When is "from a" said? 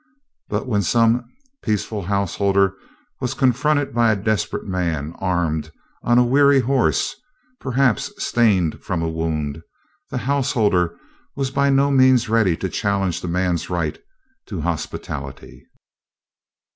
8.81-9.07